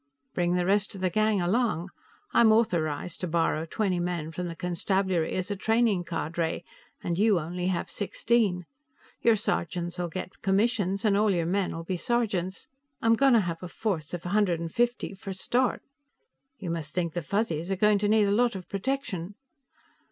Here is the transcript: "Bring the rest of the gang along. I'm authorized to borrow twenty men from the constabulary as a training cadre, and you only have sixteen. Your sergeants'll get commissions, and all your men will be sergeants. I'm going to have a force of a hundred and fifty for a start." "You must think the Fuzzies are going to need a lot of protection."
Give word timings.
"Bring 0.33 0.55
the 0.55 0.65
rest 0.65 0.95
of 0.95 1.01
the 1.01 1.11
gang 1.11 1.41
along. 1.41 1.91
I'm 2.33 2.51
authorized 2.51 3.21
to 3.21 3.27
borrow 3.27 3.65
twenty 3.67 3.99
men 3.99 4.31
from 4.31 4.47
the 4.47 4.55
constabulary 4.55 5.33
as 5.33 5.51
a 5.51 5.55
training 5.55 6.05
cadre, 6.05 6.65
and 7.03 7.19
you 7.19 7.39
only 7.39 7.67
have 7.67 7.87
sixteen. 7.87 8.65
Your 9.21 9.35
sergeants'll 9.35 10.07
get 10.07 10.41
commissions, 10.41 11.05
and 11.05 11.15
all 11.15 11.29
your 11.29 11.45
men 11.45 11.75
will 11.75 11.83
be 11.83 11.97
sergeants. 11.97 12.67
I'm 12.99 13.13
going 13.15 13.33
to 13.33 13.41
have 13.41 13.61
a 13.61 13.67
force 13.67 14.11
of 14.15 14.25
a 14.25 14.29
hundred 14.29 14.59
and 14.59 14.73
fifty 14.73 15.13
for 15.13 15.29
a 15.29 15.33
start." 15.35 15.83
"You 16.57 16.71
must 16.71 16.95
think 16.95 17.13
the 17.13 17.21
Fuzzies 17.21 17.69
are 17.69 17.75
going 17.75 17.99
to 17.99 18.09
need 18.09 18.25
a 18.27 18.31
lot 18.31 18.55
of 18.55 18.67
protection." 18.67 19.35